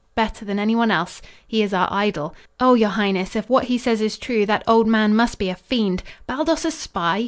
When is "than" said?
0.43-0.57